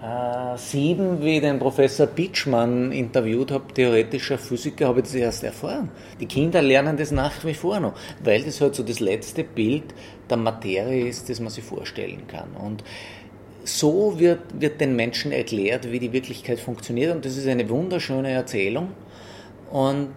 [0.00, 5.44] äh, sieben, wie ich den Professor Pitschmann interviewt habe, theoretischer Physiker, habe ich das erst
[5.44, 5.90] erfahren.
[6.20, 9.84] Die Kinder lernen das nach wie vor noch, weil das halt so das letzte Bild
[10.30, 12.50] der Materie ist, das man sich vorstellen kann.
[12.52, 12.84] Und
[13.64, 18.30] so wird, wird den Menschen erklärt, wie die Wirklichkeit funktioniert und das ist eine wunderschöne
[18.30, 18.92] Erzählung.
[19.70, 20.10] Und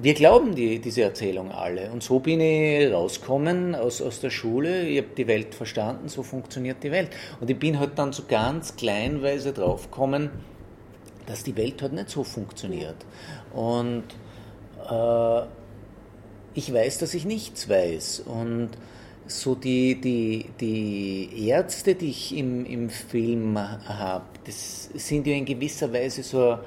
[0.00, 1.90] wir glauben die, diese Erzählung alle.
[1.90, 4.86] Und so bin ich rausgekommen aus, aus der Schule.
[4.86, 7.10] Ich habe die Welt verstanden, so funktioniert die Welt.
[7.40, 10.30] Und ich bin halt dann so ganz kleinweise draufgekommen,
[11.24, 12.96] dass die Welt halt nicht so funktioniert.
[13.54, 14.04] Und
[14.90, 15.42] äh,
[16.54, 18.20] ich weiß, dass ich nichts weiß.
[18.26, 18.70] Und
[19.26, 25.46] so die, die, die Ärzte, die ich im, im Film habe, das sind ja in
[25.46, 26.58] gewisser Weise so ein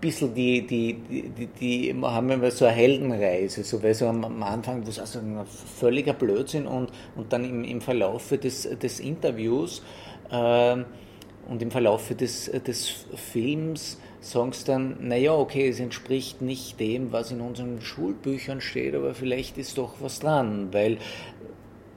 [0.00, 4.84] bisschen die, die, die, die, haben immer so eine Heldenreise, so, weil so am, Anfang,
[4.84, 9.82] wo es also ein völliger Blödsinn und, und dann im, im Verlauf des, des Interviews
[10.30, 10.76] äh,
[11.48, 17.12] und im Verlauf des, des Films sagen sie dann, naja, okay, es entspricht nicht dem,
[17.12, 20.98] was in unseren Schulbüchern steht, aber vielleicht ist doch was dran, weil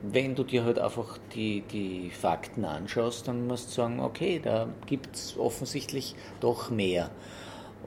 [0.02, 4.70] wenn du dir halt einfach die, die Fakten anschaust, dann musst du sagen, okay, da
[4.86, 7.10] gibt es offensichtlich doch mehr.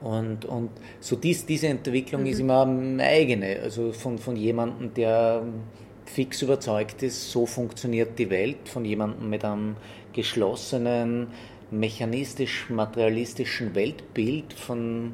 [0.03, 2.27] Und, und so dies, diese Entwicklung mhm.
[2.27, 5.43] ist immer eine eigene, also von, von jemandem, der
[6.05, 9.77] fix überzeugt ist, so funktioniert die Welt, von jemandem mit einem
[10.11, 11.27] geschlossenen,
[11.71, 15.13] mechanistisch-materialistischen Weltbild, von,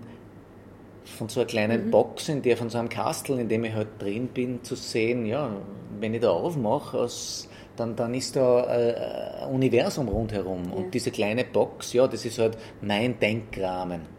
[1.06, 1.92] von so einer kleinen mhm.
[1.92, 5.28] Box, in der, von so einem Kastel, in dem ich halt drin bin, zu sehen,
[5.28, 5.56] ja,
[6.00, 10.64] wenn ich da aufmache, aus, dann, dann ist da ein Universum rundherum.
[10.66, 10.74] Ja.
[10.74, 14.19] Und diese kleine Box, ja, das ist halt mein Denkrahmen.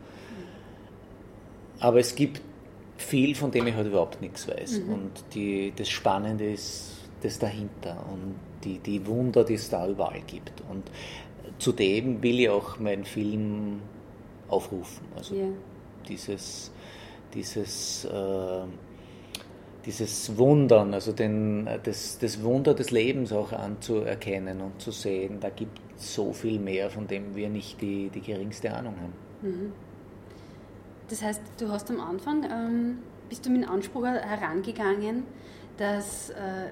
[1.80, 2.40] Aber es gibt
[2.96, 4.80] viel, von dem ich halt überhaupt nichts weiß.
[4.80, 4.92] Mhm.
[4.92, 10.20] Und die, das Spannende ist das dahinter und die, die Wunder, die es da überall
[10.26, 10.62] gibt.
[10.68, 10.84] Und
[11.58, 13.80] zudem will ich auch meinen Film
[14.48, 15.06] aufrufen.
[15.16, 15.48] Also yeah.
[16.08, 16.70] dieses,
[17.34, 18.62] dieses, äh,
[19.86, 25.48] dieses Wundern, also den, das, das Wunder des Lebens auch anzuerkennen und zu sehen, da
[25.50, 29.12] gibt es so viel mehr, von dem wir nicht die, die geringste Ahnung haben.
[29.42, 29.72] Mhm.
[31.10, 35.24] Das heißt, du hast am Anfang, ähm, bist du mit dem Anspruch herangegangen,
[35.76, 36.70] dass, äh,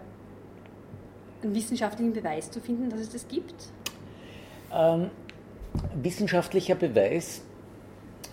[1.43, 3.55] einen wissenschaftlichen Beweis zu finden, dass es das gibt?
[4.73, 5.11] Ähm,
[6.01, 7.43] wissenschaftlicher Beweis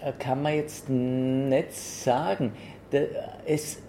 [0.01, 2.53] äh, kann man jetzt nicht sagen.
[3.45, 3.79] Es,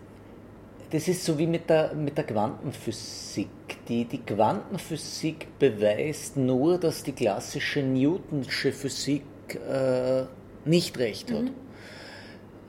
[0.90, 3.48] das ist so wie mit der, mit der Quantenphysik.
[3.88, 9.22] Die, die Quantenphysik beweist nur, dass die klassische Newtonsche Physik
[9.68, 10.24] äh,
[10.64, 11.42] nicht recht hat.
[11.42, 11.65] Mhm.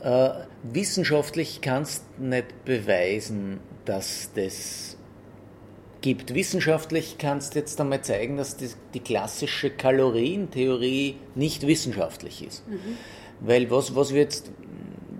[0.07, 0.29] Äh,
[0.63, 4.95] wissenschaftlich kannst du nicht beweisen, dass das
[5.99, 6.33] gibt.
[6.33, 12.65] Wissenschaftlich kannst du jetzt einmal zeigen, dass die, die klassische Kalorientheorie nicht wissenschaftlich ist.
[12.69, 12.79] Mhm.
[13.41, 14.49] Weil was, was wir jetzt,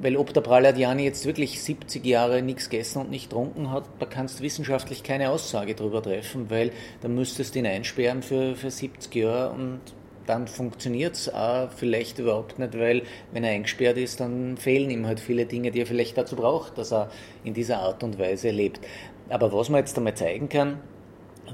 [0.02, 4.06] weil ob der Praladiani jetzt wirklich 70 Jahre nichts gegessen und nicht getrunken hat, da
[4.06, 6.72] kannst du wissenschaftlich keine Aussage darüber treffen, weil
[7.02, 9.82] da müsstest du ihn einsperren für, für 70 Jahre und
[10.28, 11.32] dann funktioniert es
[11.76, 15.82] vielleicht überhaupt nicht, weil wenn er eingesperrt ist, dann fehlen ihm halt viele Dinge, die
[15.82, 17.10] er vielleicht dazu braucht, dass er
[17.44, 18.82] in dieser Art und Weise lebt.
[19.30, 20.80] Aber was man jetzt einmal zeigen kann,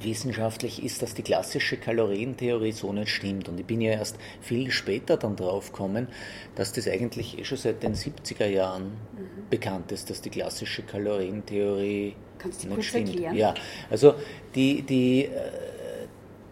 [0.02, 3.50] wissenschaftlich ist, dass die klassische Kalorientheorie so nicht stimmt.
[3.50, 6.08] Und ich bin ja erst viel später dann drauf gekommen,
[6.56, 9.50] dass das eigentlich eh schon seit den 70er Jahren mhm.
[9.50, 13.10] bekannt ist, dass die klassische Kalorientheorie Kannst du nicht kurz stimmt.
[13.10, 13.36] Erklären?
[13.36, 13.54] Ja,
[13.90, 14.16] also
[14.56, 15.30] die, die äh,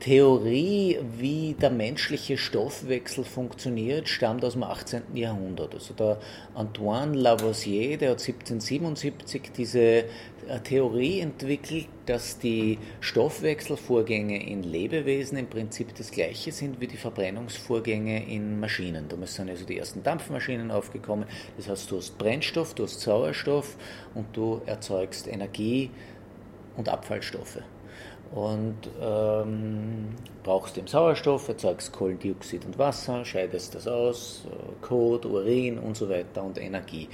[0.01, 5.15] Theorie, wie der menschliche Stoffwechsel funktioniert, stammt aus dem 18.
[5.15, 5.75] Jahrhundert.
[5.75, 6.17] Also der
[6.55, 10.03] Antoine Lavoisier, der hat 1777 diese äh,
[10.63, 18.27] Theorie entwickelt, dass die Stoffwechselvorgänge in Lebewesen im Prinzip das gleiche sind wie die Verbrennungsvorgänge
[18.27, 19.07] in Maschinen.
[19.07, 21.25] Damals sind also die ersten Dampfmaschinen aufgekommen.
[21.57, 23.77] Das heißt, du hast Brennstoff, du hast Sauerstoff
[24.15, 25.91] und du erzeugst Energie
[26.75, 27.59] und Abfallstoffe
[28.33, 35.77] und ähm, brauchst den Sauerstoff, erzeugst Kohlendioxid und Wasser, scheidest das aus, äh, Kot, Urin
[35.77, 37.09] und so weiter und Energie.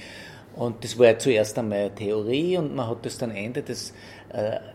[0.54, 3.92] Und das war ja zuerst einmal Theorie und man hat das dann Ende des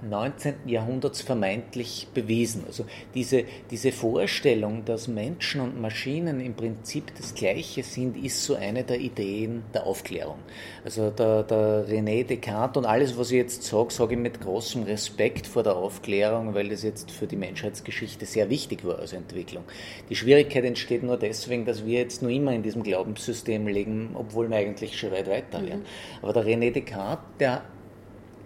[0.01, 0.53] 19.
[0.53, 2.63] Äh, Jahrhunderts vermeintlich bewiesen.
[2.65, 8.55] Also diese, diese Vorstellung, dass Menschen und Maschinen im Prinzip das Gleiche sind, ist so
[8.55, 10.39] eine der Ideen der Aufklärung.
[10.83, 14.83] Also der, der René Descartes und alles, was ich jetzt sage, sage ich mit großem
[14.83, 19.63] Respekt vor der Aufklärung, weil das jetzt für die Menschheitsgeschichte sehr wichtig war als Entwicklung.
[20.09, 24.49] Die Schwierigkeit entsteht nur deswegen, dass wir jetzt nur immer in diesem Glaubenssystem leben, obwohl
[24.49, 25.79] wir eigentlich schon weit weiter wären.
[25.79, 25.85] Mhm.
[26.23, 27.63] Aber der René Descartes, der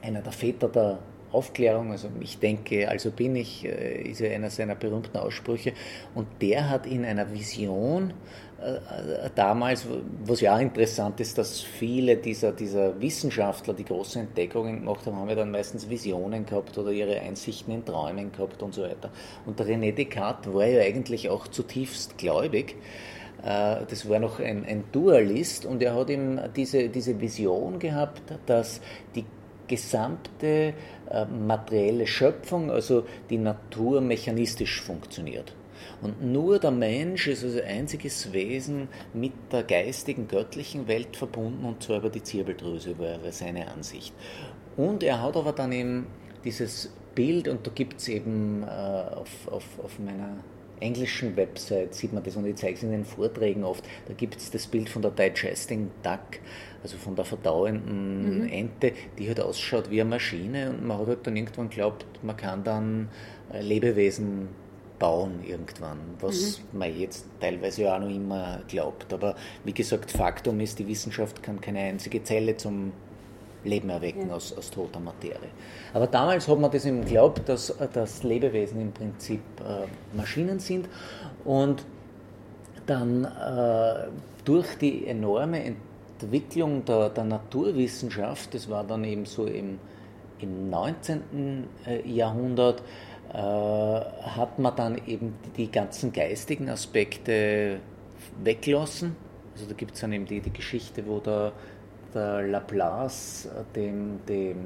[0.02, 1.00] einer der Väter der
[1.32, 5.74] Aufklärung, also ich denke, also bin ich, äh, ist ja einer seiner berühmten Aussprüche.
[6.16, 8.14] Und der hat in einer Vision
[8.62, 9.86] äh, äh, damals,
[10.24, 15.18] was ja auch interessant ist, dass viele dieser, dieser Wissenschaftler, die große Entdeckungen gemacht haben,
[15.18, 19.12] haben ja dann meistens Visionen gehabt oder ihre Einsichten in Träumen gehabt und so weiter.
[19.46, 22.76] Und der René Descartes war ja eigentlich auch zutiefst gläubig
[23.44, 28.82] das war noch ein, ein, Dualist und er hat ihm diese, diese Vision gehabt, dass
[29.16, 29.24] die
[29.68, 30.74] gesamte
[31.10, 35.54] äh, materielle Schöpfung, also die Natur mechanistisch funktioniert.
[36.02, 41.82] Und nur der Mensch ist also einziges Wesen mit der geistigen, göttlichen Welt verbunden und
[41.82, 44.14] zwar über die Zirbeldrüse, war seine Ansicht.
[44.76, 46.08] Und er hat aber dann eben
[46.44, 50.38] dieses Bild, und da gibt es eben äh, auf, auf, auf meiner
[50.80, 53.84] englischen Website sieht man das und ich zeige es in den Vorträgen oft.
[54.08, 56.40] Da gibt es das Bild von der Digesting Duck,
[56.84, 58.50] also von der verdauenden mhm.
[58.50, 62.38] Ente, die halt ausschaut wie eine Maschine und man hat halt dann irgendwann glaubt, man
[62.38, 63.10] kann dann
[63.52, 64.50] äh, Lebewesen
[65.00, 66.80] bauen irgendwann, was mhm.
[66.80, 69.14] man jetzt teilweise ja auch noch immer glaubt.
[69.14, 72.92] Aber wie gesagt, Faktum ist, die Wissenschaft kann keine einzige Zelle zum
[73.68, 74.36] Leben erwecken ja.
[74.36, 75.50] aus, aus toter Materie.
[75.94, 80.88] Aber damals hat man das eben geglaubt, dass, dass Lebewesen im Prinzip äh, Maschinen sind
[81.46, 81.86] und
[82.86, 84.08] dann äh,
[84.46, 89.80] durch die enorme Entwicklung der, der, Naturwissenschaft, das war dann eben so im,
[90.40, 91.68] im 19.
[91.86, 92.82] Äh, Jahrhundert,
[93.34, 97.80] äh, hat man dann eben die ganzen geistigen Aspekte
[98.42, 99.16] weggelassen.
[99.54, 101.52] Also da gibt es dann eben die, die Geschichte, wo der
[102.14, 104.58] der Laplace dem, dem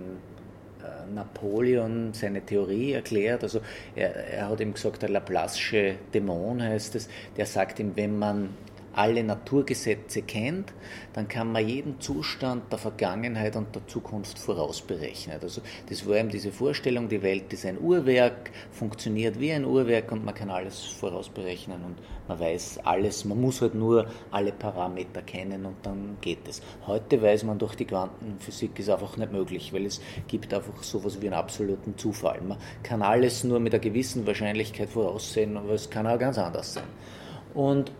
[0.82, 3.43] äh, Napoleon seine Theorie erklärt.
[3.43, 3.62] Also
[3.95, 8.49] er, er hat ihm gesagt, der Laplace'sche Dämon heißt es, der sagt ihm, wenn man
[8.93, 10.73] alle Naturgesetze kennt,
[11.13, 15.39] dann kann man jeden Zustand der Vergangenheit und der Zukunft vorausberechnen.
[15.41, 20.12] Also das war eben diese Vorstellung, die Welt ist ein Uhrwerk, funktioniert wie ein Uhrwerk
[20.12, 21.95] und man kann alles vorausberechnen und
[22.27, 26.62] man weiß alles, man muss halt nur alle Parameter kennen und dann geht es.
[26.88, 31.21] Heute weiß man durch die Quantenphysik ist einfach nicht möglich, weil es gibt einfach sowas
[31.21, 32.41] wie einen absoluten Zufall.
[32.41, 36.73] Man kann alles nur mit einer gewissen Wahrscheinlichkeit voraussehen, aber es kann auch ganz anders
[36.73, 36.84] sein.
[37.54, 37.91] Und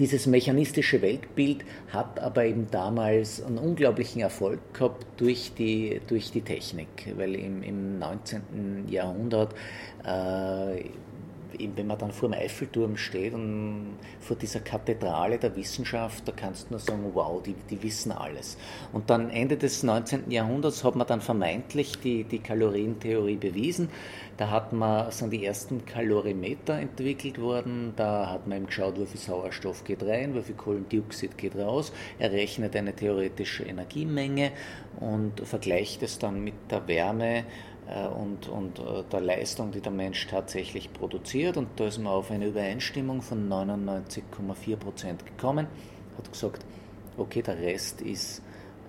[0.00, 6.40] dieses mechanistische Weltbild hat aber eben damals einen unglaublichen Erfolg gehabt durch die, durch die
[6.40, 8.88] Technik, weil im, im 19.
[8.88, 9.54] Jahrhundert
[10.02, 10.84] äh,
[11.58, 16.66] wenn man dann vor dem Eiffelturm steht und vor dieser Kathedrale der Wissenschaft, da kannst
[16.66, 18.56] du nur sagen, wow, die, die wissen alles.
[18.92, 20.30] Und dann Ende des 19.
[20.30, 23.88] Jahrhunderts hat man dann vermeintlich die, die Kalorientheorie bewiesen.
[24.36, 27.92] Da hat man, sind die ersten Kalorimeter entwickelt worden.
[27.96, 31.92] Da hat man eben geschaut, wie viel Sauerstoff geht rein, wie viel Kohlendioxid geht raus.
[32.18, 34.52] Er rechnet eine theoretische Energiemenge
[34.98, 37.44] und vergleicht es dann mit der Wärme
[38.06, 41.56] und, und äh, der Leistung, die der Mensch tatsächlich produziert.
[41.56, 45.66] Und da ist man auf eine Übereinstimmung von 99,4 Prozent gekommen.
[46.16, 46.64] Hat gesagt,
[47.16, 48.42] okay, der Rest ist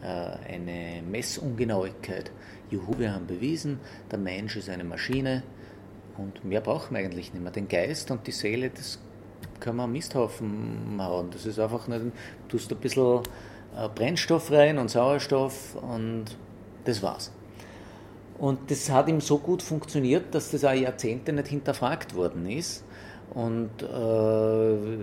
[0.03, 2.31] äh, eine Messungenauigkeit.
[2.69, 3.79] Juhu, wir haben bewiesen,
[4.11, 5.43] der Mensch ist eine Maschine
[6.17, 7.51] und mehr brauchen wir eigentlich nicht mehr.
[7.51, 8.99] Den Geist und die Seele, das
[9.59, 11.31] kann man Misthaufen hauen.
[11.31, 12.11] Das ist einfach nicht, du
[12.47, 13.21] tust ein bisschen
[13.95, 16.25] Brennstoff rein und Sauerstoff und
[16.85, 17.31] das war's.
[18.37, 22.83] Und das hat ihm so gut funktioniert, dass das auch Jahrzehnte nicht hinterfragt worden ist.
[23.33, 24.93] Und äh,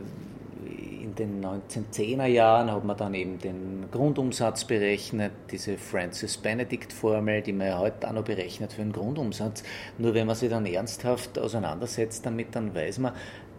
[1.03, 7.41] in den 1910er Jahren hat man dann eben den Grundumsatz berechnet, diese Francis Benedict Formel,
[7.43, 9.63] die man ja heute auch noch berechnet für den Grundumsatz.
[9.97, 13.13] Nur wenn man sich dann ernsthaft auseinandersetzt damit, dann weiß man,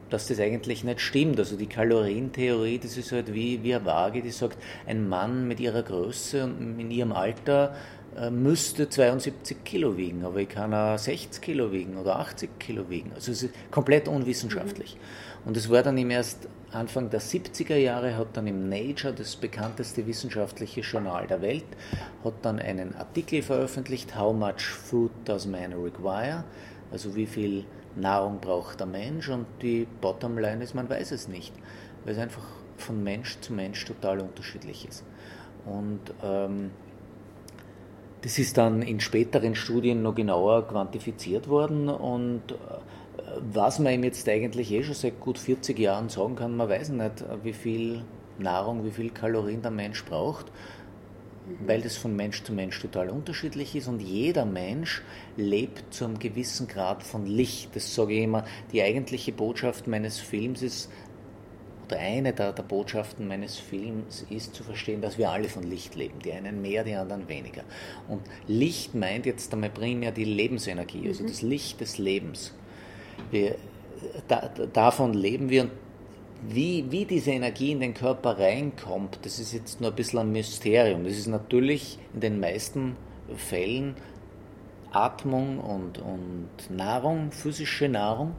[0.09, 1.39] dass das eigentlich nicht stimmt.
[1.39, 5.59] Also die Kalorientheorie, das ist halt wie, wie eine Waage, die sagt, ein Mann mit
[5.59, 7.75] ihrer Größe und in ihrem Alter
[8.31, 13.11] müsste 72 Kilo wiegen, aber ich kann auch 60 Kilo wiegen oder 80 Kilo wiegen.
[13.13, 14.95] Also es ist komplett unwissenschaftlich.
[14.95, 15.47] Mhm.
[15.47, 19.35] Und es war dann im erst Anfang der 70er Jahre, hat dann im Nature, das
[19.35, 21.65] bekannteste wissenschaftliche Journal der Welt,
[22.23, 26.43] hat dann einen Artikel veröffentlicht, How much food does man require?
[26.91, 29.29] Also wie viel Nahrung braucht der Mensch?
[29.29, 31.53] Und die Bottomline ist, man weiß es nicht,
[32.03, 32.43] weil es einfach
[32.77, 35.03] von Mensch zu Mensch total unterschiedlich ist.
[35.65, 36.71] Und ähm,
[38.21, 42.55] das ist dann in späteren Studien noch genauer quantifiziert worden und äh,
[43.53, 46.89] was man ihm jetzt eigentlich eh schon seit gut 40 Jahren sagen kann, man weiß
[46.89, 48.01] nicht, wie viel
[48.37, 50.47] Nahrung, wie viel Kalorien der Mensch braucht,
[51.65, 55.01] weil das von Mensch zu Mensch total unterschiedlich ist und jeder Mensch
[55.37, 57.75] lebt zu einem gewissen Grad von Licht.
[57.75, 60.91] Das sage ich immer, die eigentliche Botschaft meines Films ist,
[61.89, 65.95] oder eine der, der, Botschaften meines Films ist zu verstehen, dass wir alle von Licht
[65.95, 66.19] leben.
[66.23, 67.63] Die einen mehr, die anderen weniger.
[68.07, 71.27] Und Licht meint jetzt einmal primär die Lebensenergie, also mhm.
[71.27, 72.53] das Licht des Lebens.
[73.31, 73.55] Wir,
[74.27, 75.63] da, davon leben wir.
[75.63, 75.71] Und
[76.47, 80.31] wie, wie diese Energie in den Körper reinkommt, das ist jetzt nur ein bisschen ein
[80.31, 81.03] Mysterium.
[81.03, 82.95] Das ist natürlich in den meisten
[83.35, 83.95] Fällen
[84.91, 88.35] Atmung und, und Nahrung, physische Nahrung.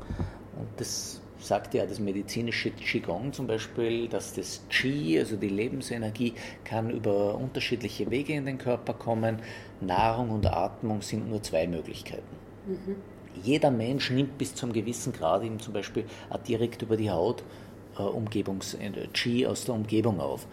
[0.56, 6.34] Und das sagt ja das medizinische Qigong zum Beispiel, dass das Qi, also die Lebensenergie,
[6.64, 9.38] kann über unterschiedliche Wege in den Körper kommen.
[9.80, 12.36] Nahrung und Atmung sind nur zwei Möglichkeiten.
[12.66, 12.96] Mhm.
[13.42, 17.42] Jeder Mensch nimmt bis zum gewissen Grad eben zum Beispiel auch direkt über die Haut
[17.98, 20.46] äh, Umgebungs äh, Qi aus der Umgebung auf.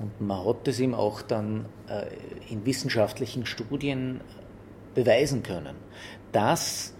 [0.00, 2.06] Und man hat das eben auch dann äh,
[2.52, 4.20] in wissenschaftlichen Studien
[4.94, 5.76] beweisen können,
[6.32, 6.94] dass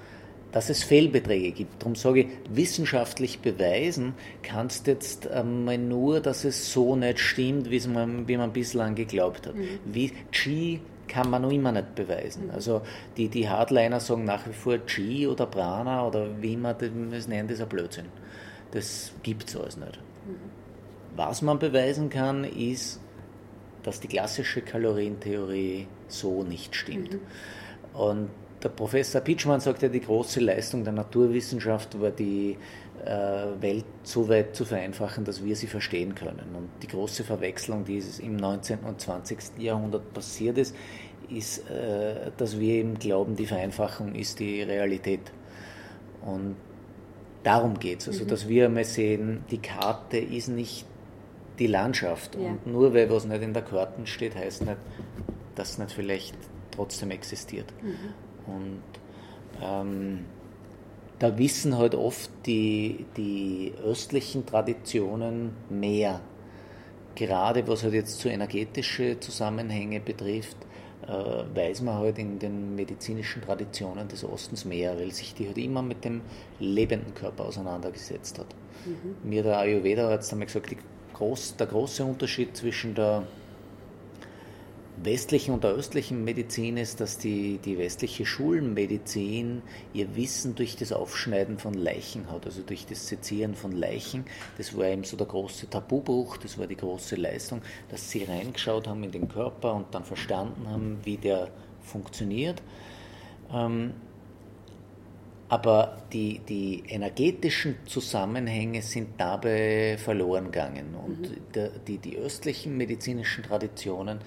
[0.52, 1.82] dass es Fehlbeträge gibt.
[1.82, 7.70] Darum sage ich, wissenschaftlich beweisen kannst du jetzt einmal nur, dass es so nicht stimmt,
[7.70, 9.54] wie man, wie man bislang geglaubt hat.
[9.54, 9.78] Mhm.
[9.84, 12.46] Wie Qi kann man noch immer nicht beweisen.
[12.46, 12.50] Mhm.
[12.52, 12.82] Also
[13.16, 16.76] die, die Hardliner sagen nach wie vor Qi oder Prana oder wie man
[17.10, 18.06] das nennt, ist ein Blödsinn.
[18.70, 19.98] Das gibt es alles nicht.
[20.26, 20.50] Mhm.
[21.16, 23.00] Was man beweisen kann, ist,
[23.82, 27.14] dass die klassische Kalorientheorie so nicht stimmt.
[27.14, 27.20] Mhm.
[27.94, 28.30] Und
[28.62, 32.56] der Professor Pitschmann sagt ja, die große Leistung der Naturwissenschaft war die
[33.04, 36.54] äh, Welt so weit zu vereinfachen, dass wir sie verstehen können.
[36.56, 38.80] Und die große Verwechslung, die im 19.
[38.80, 39.38] und 20.
[39.58, 40.74] Jahrhundert passiert ist,
[41.30, 45.32] ist, äh, dass wir eben glauben, die Vereinfachung ist die Realität.
[46.22, 46.56] Und
[47.44, 48.08] darum geht es.
[48.08, 48.28] Also, mhm.
[48.28, 50.84] dass wir einmal sehen, die Karte ist nicht
[51.58, 52.34] die Landschaft.
[52.34, 52.50] Ja.
[52.50, 54.78] Und nur weil was nicht in der Karte steht, heißt nicht,
[55.54, 56.34] dass es nicht vielleicht
[56.72, 57.72] trotzdem existiert.
[57.82, 58.27] Mhm.
[58.48, 58.82] Und
[59.62, 60.24] ähm,
[61.18, 66.20] da wissen halt oft die, die östlichen Traditionen mehr.
[67.14, 70.56] Gerade was halt jetzt so energetische Zusammenhänge betrifft,
[71.08, 75.58] äh, weiß man halt in den medizinischen Traditionen des Ostens mehr, weil sich die halt
[75.58, 76.20] immer mit dem
[76.60, 78.46] lebenden Körper auseinandergesetzt hat.
[78.84, 79.28] Mhm.
[79.28, 80.76] Mir der Ayurveda-Arzt hat gesagt,
[81.14, 83.24] groß, der große Unterschied zwischen der
[85.04, 90.92] westlichen und der östlichen Medizin ist, dass die, die westliche Schulmedizin ihr Wissen durch das
[90.92, 94.24] Aufschneiden von Leichen hat, also durch das Sezieren von Leichen.
[94.56, 98.88] Das war eben so der große Tabubruch, das war die große Leistung, dass sie reingeschaut
[98.88, 101.48] haben in den Körper und dann verstanden haben, wie der
[101.82, 102.62] funktioniert.
[103.52, 103.94] Ähm,
[105.48, 110.94] aber die, die energetischen Zusammenhänge sind dabei verloren gegangen.
[110.94, 111.70] Und mhm.
[111.86, 114.20] die, die östlichen medizinischen Traditionen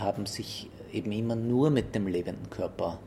[0.00, 2.98] haben sich eben immer nur mit dem lebenden Körper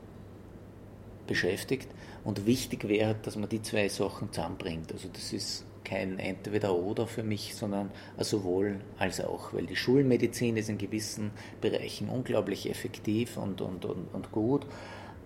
[1.27, 1.87] beschäftigt.
[2.23, 4.91] Und wichtig wäre, dass man die zwei Sachen zusammenbringt.
[4.91, 10.69] Also das ist kein Entweder-Oder für mich, sondern sowohl als auch, weil die Schulmedizin ist
[10.69, 14.65] in gewissen Bereichen unglaublich effektiv und, und, und, und gut.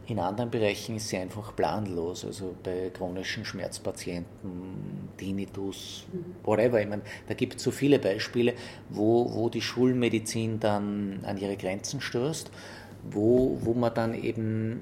[0.06, 6.06] In anderen Bereichen ist sie einfach planlos, also bei chronischen Schmerzpatienten, Tinnitus,
[6.44, 6.82] whatever.
[6.82, 8.54] Ich meine, da gibt es so viele Beispiele,
[8.89, 12.51] wo, wo die Schulmedizin dann an ihre Grenzen stößt,
[13.12, 14.82] wo, wo man dann eben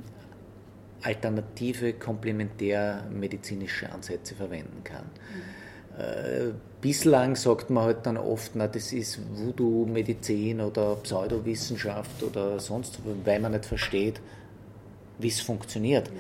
[1.04, 5.06] alternative komplementärmedizinische Ansätze verwenden kann.
[5.06, 5.62] Mhm.
[6.00, 13.00] Äh, bislang sagt man halt dann oft, na, das ist Voodoo-Medizin oder Pseudowissenschaft oder sonst,
[13.26, 14.22] weil man nicht versteht,
[15.20, 16.12] wie es funktioniert.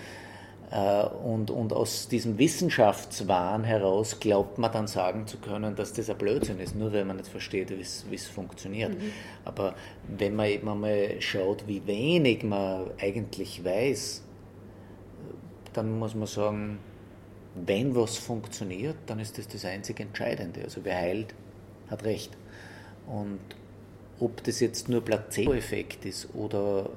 [0.71, 6.09] Äh, und, und aus diesem Wissenschaftswahn heraus glaubt man dann sagen zu können, dass das
[6.09, 8.93] ein Blödsinn ist, nur weil man nicht versteht, wie es funktioniert.
[8.93, 9.11] Mhm.
[9.43, 9.75] Aber
[10.07, 14.23] wenn man eben einmal schaut, wie wenig man eigentlich weiß,
[15.73, 16.79] dann muss man sagen,
[17.55, 20.63] wenn was funktioniert, dann ist das das einzig Entscheidende.
[20.63, 21.35] Also wer heilt,
[21.89, 22.31] hat recht.
[23.07, 23.39] Und
[24.19, 26.89] ob das jetzt nur Placebo-Effekt ist oder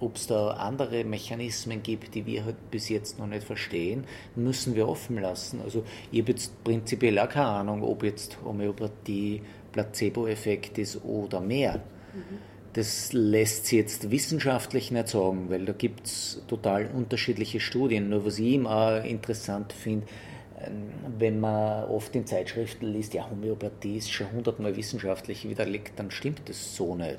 [0.00, 4.04] ob es da andere Mechanismen gibt, die wir halt bis jetzt noch nicht verstehen,
[4.36, 5.60] müssen wir offen lassen.
[5.62, 9.42] Also ich habe jetzt prinzipiell auch keine Ahnung, ob jetzt Homöopathie
[9.72, 11.80] Placebo-Effekt ist oder mehr.
[12.14, 12.38] Mhm.
[12.74, 18.08] Das lässt sich jetzt wissenschaftlich nicht sagen, weil da gibt es total unterschiedliche Studien.
[18.08, 20.06] Nur was ich immer interessant finde,
[20.60, 26.10] ähm, wenn man oft in Zeitschriften liest, ja, Homöopathie ist schon hundertmal wissenschaftlich widerlegt, dann
[26.10, 27.18] stimmt das so nicht.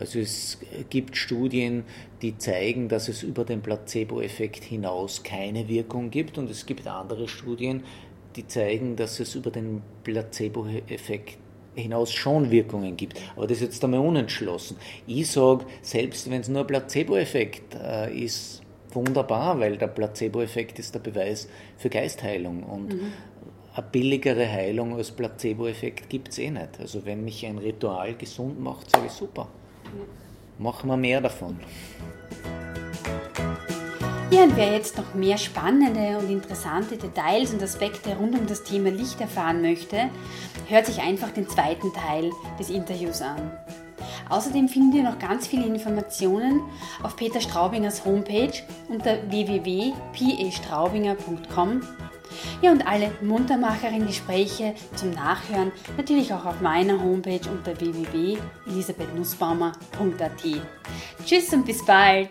[0.00, 1.84] Also es gibt Studien,
[2.22, 7.28] die zeigen, dass es über den Placebo-Effekt hinaus keine Wirkung gibt und es gibt andere
[7.28, 7.82] Studien,
[8.34, 11.36] die zeigen, dass es über den Placebo-Effekt
[11.74, 13.20] hinaus schon Wirkungen gibt.
[13.36, 14.78] Aber das ist jetzt einmal unentschlossen.
[15.06, 21.00] Ich sage, selbst wenn es nur Placebo-Effekt äh, ist, wunderbar, weil der Placebo-Effekt ist der
[21.00, 21.46] Beweis
[21.76, 22.62] für Geistheilung.
[22.62, 23.12] Und mhm.
[23.74, 26.80] eine billigere Heilung als Placebo-Effekt gibt es eh nicht.
[26.80, 29.46] Also wenn mich ein Ritual gesund macht, sage ich super.
[30.58, 31.58] Machen wir mehr davon.
[34.30, 38.62] Ja, und wer jetzt noch mehr spannende und interessante Details und Aspekte rund um das
[38.62, 40.08] Thema Licht erfahren möchte,
[40.68, 43.50] hört sich einfach den zweiten Teil des Interviews an.
[44.28, 46.60] Außerdem findet ihr noch ganz viele Informationen
[47.02, 48.52] auf Peter Straubingers Homepage
[48.88, 51.80] unter www.pastraubinger.com
[52.62, 60.44] ja, und alle Muntermacherin-Gespräche zum Nachhören natürlich auch auf meiner Homepage unter www.elisabethnussbaumer.at.
[61.24, 62.30] Tschüss und bis bald!